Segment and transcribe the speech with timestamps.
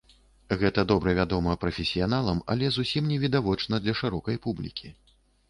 [0.61, 4.87] Гэта добра вядома прафесіяналам, але зусім не відавочна для шырокай публікі.